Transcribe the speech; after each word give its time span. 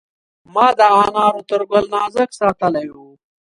ما 0.53 0.67
د 0.77 0.79
انارو 1.01 1.41
تر 1.49 1.61
ګل 1.71 1.85
نازک 1.95 2.29
ساتلی 2.39 2.87
و. 2.91 2.97